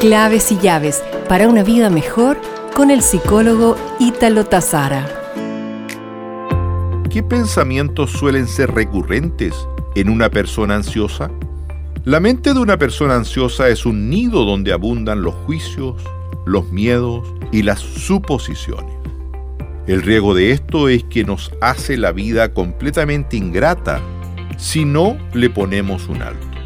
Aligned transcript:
Claves 0.00 0.50
y 0.50 0.56
llaves 0.56 1.02
para 1.28 1.46
una 1.46 1.62
vida 1.62 1.90
mejor 1.90 2.40
con 2.74 2.90
el 2.90 3.02
psicólogo 3.02 3.76
Ítalo 3.98 4.46
Tazara. 4.46 5.06
¿Qué 7.10 7.22
pensamientos 7.22 8.10
suelen 8.10 8.48
ser 8.48 8.70
recurrentes 8.70 9.54
en 9.94 10.08
una 10.08 10.30
persona 10.30 10.76
ansiosa? 10.76 11.30
La 12.06 12.18
mente 12.18 12.54
de 12.54 12.60
una 12.60 12.78
persona 12.78 13.14
ansiosa 13.14 13.68
es 13.68 13.84
un 13.84 14.08
nido 14.08 14.46
donde 14.46 14.72
abundan 14.72 15.22
los 15.22 15.34
juicios, 15.34 16.02
los 16.46 16.72
miedos 16.72 17.22
y 17.52 17.60
las 17.60 17.80
suposiciones. 17.80 18.94
El 19.86 20.00
riesgo 20.00 20.32
de 20.32 20.52
esto 20.52 20.88
es 20.88 21.04
que 21.04 21.24
nos 21.24 21.52
hace 21.60 21.98
la 21.98 22.12
vida 22.12 22.54
completamente 22.54 23.36
ingrata 23.36 24.00
si 24.56 24.86
no 24.86 25.18
le 25.34 25.50
ponemos 25.50 26.08
un 26.08 26.22
alto. 26.22 26.59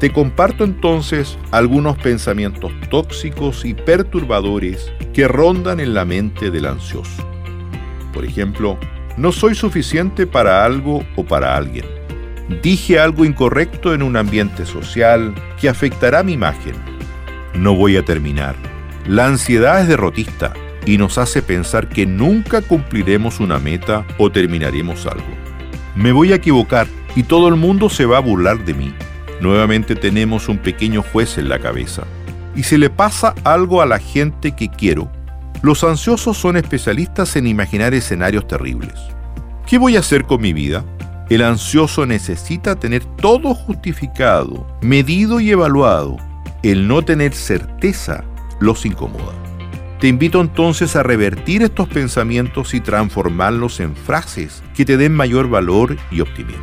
Te 0.00 0.12
comparto 0.12 0.64
entonces 0.64 1.38
algunos 1.52 1.96
pensamientos 1.96 2.70
tóxicos 2.90 3.64
y 3.64 3.72
perturbadores 3.72 4.92
que 5.14 5.26
rondan 5.26 5.80
en 5.80 5.94
la 5.94 6.04
mente 6.04 6.50
del 6.50 6.66
ansioso. 6.66 7.26
Por 8.12 8.26
ejemplo, 8.26 8.78
no 9.16 9.32
soy 9.32 9.54
suficiente 9.54 10.26
para 10.26 10.66
algo 10.66 11.02
o 11.16 11.24
para 11.24 11.56
alguien. 11.56 11.86
Dije 12.62 12.98
algo 12.98 13.24
incorrecto 13.24 13.94
en 13.94 14.02
un 14.02 14.16
ambiente 14.16 14.66
social 14.66 15.34
que 15.58 15.70
afectará 15.70 16.22
mi 16.22 16.34
imagen. 16.34 16.74
No 17.54 17.74
voy 17.74 17.96
a 17.96 18.04
terminar. 18.04 18.54
La 19.06 19.26
ansiedad 19.26 19.80
es 19.80 19.88
derrotista 19.88 20.52
y 20.84 20.98
nos 20.98 21.16
hace 21.16 21.40
pensar 21.40 21.88
que 21.88 22.04
nunca 22.04 22.60
cumpliremos 22.60 23.40
una 23.40 23.58
meta 23.58 24.06
o 24.18 24.30
terminaremos 24.30 25.06
algo. 25.06 25.26
Me 25.94 26.12
voy 26.12 26.32
a 26.32 26.36
equivocar 26.36 26.86
y 27.16 27.22
todo 27.22 27.48
el 27.48 27.56
mundo 27.56 27.88
se 27.88 28.04
va 28.04 28.18
a 28.18 28.20
burlar 28.20 28.62
de 28.64 28.74
mí. 28.74 28.94
Nuevamente 29.40 29.94
tenemos 29.94 30.48
un 30.48 30.58
pequeño 30.58 31.02
juez 31.02 31.38
en 31.38 31.48
la 31.48 31.58
cabeza. 31.58 32.04
Y 32.54 32.62
si 32.62 32.78
le 32.78 32.88
pasa 32.88 33.34
algo 33.44 33.82
a 33.82 33.86
la 33.86 33.98
gente 33.98 34.52
que 34.52 34.68
quiero, 34.68 35.10
los 35.62 35.84
ansiosos 35.84 36.36
son 36.36 36.56
especialistas 36.56 37.36
en 37.36 37.46
imaginar 37.46 37.92
escenarios 37.92 38.46
terribles. 38.46 38.94
¿Qué 39.66 39.78
voy 39.78 39.96
a 39.96 40.00
hacer 40.00 40.24
con 40.24 40.40
mi 40.40 40.52
vida? 40.52 40.84
El 41.28 41.42
ansioso 41.42 42.06
necesita 42.06 42.76
tener 42.76 43.04
todo 43.04 43.54
justificado, 43.54 44.66
medido 44.80 45.40
y 45.40 45.50
evaluado. 45.50 46.16
El 46.62 46.86
no 46.86 47.02
tener 47.02 47.34
certeza 47.34 48.24
los 48.60 48.86
incomoda. 48.86 49.34
Te 50.00 50.08
invito 50.08 50.40
entonces 50.40 50.94
a 50.94 51.02
revertir 51.02 51.62
estos 51.62 51.88
pensamientos 51.88 52.74
y 52.74 52.80
transformarlos 52.80 53.80
en 53.80 53.96
frases 53.96 54.62
que 54.74 54.84
te 54.84 54.96
den 54.96 55.14
mayor 55.14 55.48
valor 55.48 55.96
y 56.10 56.20
optimismo. 56.20 56.62